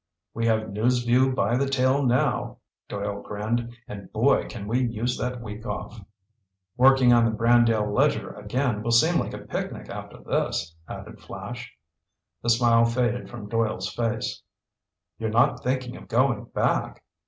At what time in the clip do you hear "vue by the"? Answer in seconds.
1.03-1.69